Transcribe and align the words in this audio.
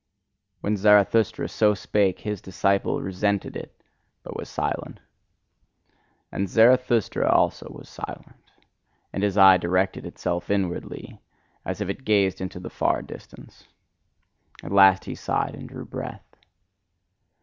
When 0.61 0.77
Zarathustra 0.77 1.47
so 1.47 1.75
spake, 1.75 2.21
his 2.21 2.41
disciple 2.41 3.03
resented 3.03 3.55
it, 3.55 3.83
but 4.23 4.35
was 4.35 4.49
silent. 4.49 4.99
And 6.31 6.49
Zarathustra 6.49 7.29
also 7.29 7.67
was 7.69 7.87
silent; 7.87 8.41
and 9.13 9.21
his 9.21 9.37
eye 9.37 9.57
directed 9.57 10.07
itself 10.07 10.49
inwardly, 10.49 11.21
as 11.63 11.81
if 11.81 11.89
it 11.89 12.03
gazed 12.03 12.41
into 12.41 12.59
the 12.59 12.71
far 12.71 13.03
distance. 13.03 13.67
At 14.63 14.71
last 14.71 15.05
he 15.05 15.13
sighed 15.13 15.53
and 15.53 15.69
drew 15.69 15.85
breath. 15.85 16.25